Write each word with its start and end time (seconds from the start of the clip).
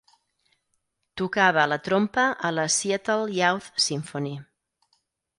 Tocava 1.21 1.65
la 1.73 1.77
trompa 1.87 2.23
a 2.49 2.51
la 2.59 2.65
Seattle 2.77 3.35
Youth 3.41 3.67
Symphony. 3.85 4.33